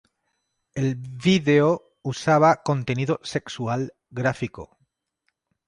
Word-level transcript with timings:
El 0.73 0.95
vídeo 0.95 1.91
usaba 2.01 2.63
contenido 2.63 3.19
sexual 3.21 3.93
gráfico. 4.09 4.79